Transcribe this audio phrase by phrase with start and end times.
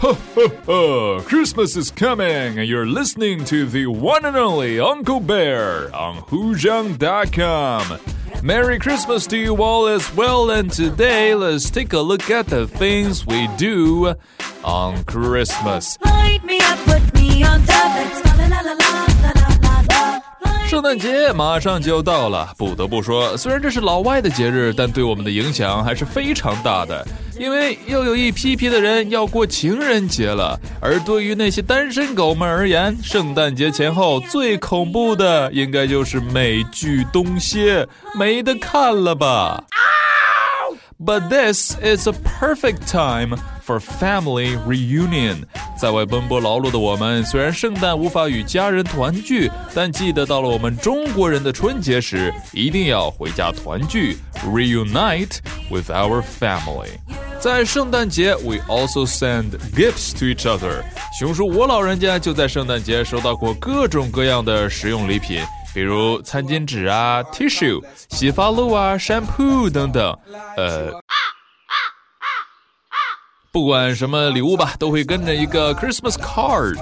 [0.00, 1.20] Ho ho ho!
[1.26, 7.98] Christmas is coming, and you're listening to the one and only Uncle Bear on Hoojang.com.
[8.42, 12.66] Merry Christmas to you all as well, and today let's take a look at the
[12.66, 14.14] things we do
[14.64, 15.98] on Christmas.
[16.02, 19.39] Light me up, put me on top, la la la la la.
[20.70, 27.04] 圣诞节马上就要到了，不得不说，虽然这是老外的节日，但对我们的影响还是非常大的。
[27.36, 37.84] 因为又有一批批的人要过情人节了，而对于那些单身狗们而言，圣诞节前后最恐怖的应该就是美剧《东歇》，
[38.16, 39.64] 没得看了吧
[41.04, 45.46] ？But this is a perfect time for family reunion。
[45.80, 55.38] 在外奔波劳碌的我们，虽然圣诞无法与家人团聚，但记得到了我们中国人的春节时，一定要回家团聚，reunite
[55.70, 56.90] with our family。
[57.40, 60.82] 在圣诞节，we also send gifts to each other。
[61.18, 70.14] 熊叔，我老人家就在圣诞节收到过各种各样的实用礼品，比如餐巾纸啊、tissue、洗发露啊、shampoo 等等。
[70.58, 70.92] 呃。
[73.52, 76.78] 不管什么礼物吧，都会跟着一个 Christmas card。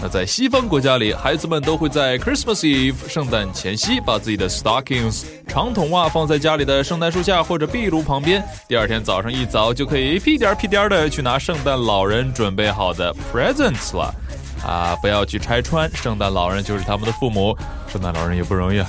[0.00, 8.44] 那在西方国家里，孩子们都会在 Christmas Eve 圣诞前夕，把自己的 stockings 长筒袜放在家里的圣诞树下或者壁炉旁边。
[8.66, 14.12] 第二天早上一早就可以屁颠屁颠的去拿圣诞老人准备好的 presents 了。
[14.66, 17.56] 啊，不要去拆穿，圣诞老人就是他们的父母。
[17.86, 18.88] 圣诞老人也不容易啊。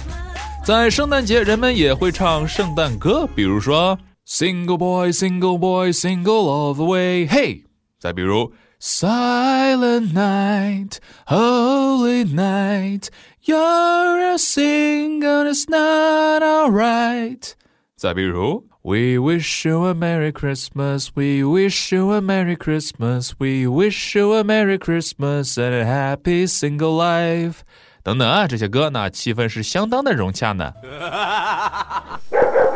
[0.66, 3.96] 在圣诞节，人们也会唱圣诞歌，比如说。
[4.29, 7.27] Single boy, single boy, single all the way.
[7.27, 7.65] Hey，
[7.99, 13.09] 再比如 Silent night, holy night,
[13.45, 17.55] you're a single, it's not alright.
[17.97, 24.15] 再比如 We wish you a Merry Christmas, we wish you a Merry Christmas, we wish
[24.15, 27.63] you a Merry Christmas and a happy single life.
[28.03, 30.75] 等等啊，这些歌那气氛是相当的融洽呢。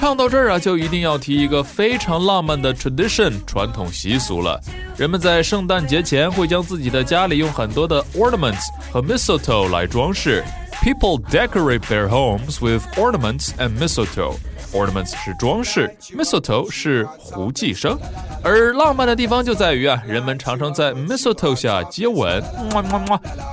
[0.00, 4.58] 唱到这儿啊，就一定要提一个非常浪漫的 tradition 传统习俗了。
[4.96, 10.42] 人们在圣诞节前会将自己的家里用很多的 ornaments 和 mistletoe 来装饰。
[10.82, 14.36] People decorate their homes with ornaments and mistletoe.
[14.72, 17.98] Ornaments 是装饰，mistletoe 是胡寄生。
[18.42, 22.42] 而浪漫的地方就在于啊，人们常常在 mistletoe 下接吻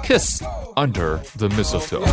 [0.02, 0.42] ，kiss
[0.76, 2.08] under the mistletoe。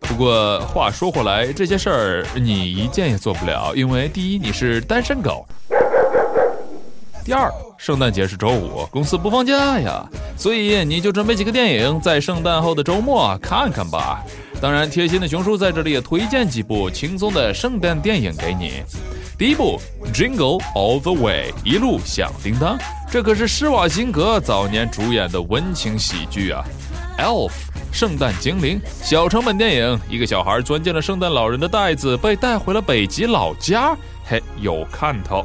[0.00, 5.46] 不过话说回来，这些事儿你一件也做不了，因为第一你是单身狗，
[7.24, 10.04] 第二圣诞节是周五，公司不放假呀，
[10.36, 14.22] 所以你就准备几个电影，在圣诞后的周末看看吧。
[14.60, 18.82] 当然，贴心的熊叔在这里也推荐几部轻松的圣诞电影给你。
[19.38, 19.80] 第一部
[20.12, 22.76] 《Jingle All the Way》，一路响叮当，
[23.10, 26.62] 这可是施瓦辛格早年主演的温情喜剧啊。
[27.20, 27.52] Elf。
[27.92, 35.44] 圣诞精灵小成本电影，一个小孩钻进了圣诞老人的袋子，被带回了北极老家，嘿，有看头。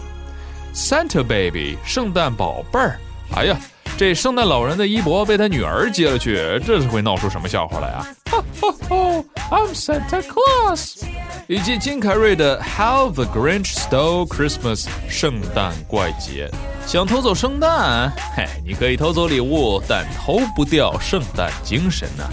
[0.74, 3.00] Santa Baby，圣诞宝贝儿，
[3.34, 3.58] 哎呀，
[3.98, 6.36] 这圣诞老人的衣钵被他女儿接了去，
[6.66, 8.08] 这是会闹出什么笑话来啊？
[8.30, 11.04] 哈哈哈，I'm Santa Claus。
[11.48, 16.52] 以及金凯瑞的 How the Grinch Stole Christmas，圣诞怪杰。
[16.88, 18.12] 想偷走圣诞？
[18.36, 22.24] 嘿，你可以偷走礼物，但偷不掉圣诞精神呐。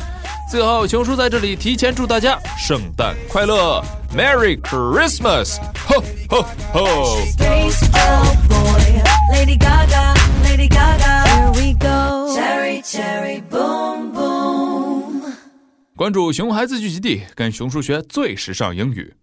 [0.51, 3.83] 最后，熊叔在这里提前祝大家圣诞快乐
[4.15, 5.57] ，Merry Christmas！
[5.87, 7.17] 吼吼吼.
[15.97, 19.15] 关注熊孩子聚集地，跟熊叔学最时尚英语。